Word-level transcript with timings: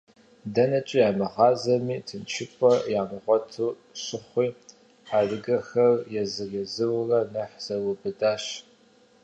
Дэнэкӏэ 0.53 0.97
ямыгъэзами 1.07 1.97
тыншыпӏэ 2.07 2.71
ямыгъуэт 3.01 3.49
щыхъуи, 4.01 4.47
адыгэхэр 5.17 5.93
езыр-езырурэ 6.21 7.19
нэхъ 7.33 7.57
зэрыубыдащ. 7.65 8.43